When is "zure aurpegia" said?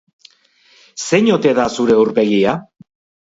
1.81-2.57